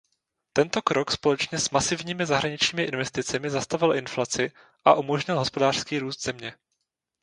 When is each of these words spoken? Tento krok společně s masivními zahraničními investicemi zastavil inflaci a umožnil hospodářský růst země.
Tento 0.53 0.81
krok 0.81 1.11
společně 1.11 1.59
s 1.59 1.69
masivními 1.69 2.25
zahraničními 2.25 2.83
investicemi 2.83 3.49
zastavil 3.49 3.95
inflaci 3.95 4.51
a 4.85 4.93
umožnil 4.93 5.39
hospodářský 5.39 5.99
růst 5.99 6.23
země. 6.23 6.53